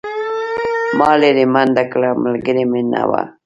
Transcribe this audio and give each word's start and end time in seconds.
ما 0.97 1.09
لیرې 1.21 1.45
منډه 1.53 1.83
کړه 1.91 2.09
ملګری 2.23 2.63
مې 2.71 2.81
نه 2.91 3.01
و. 3.09 3.11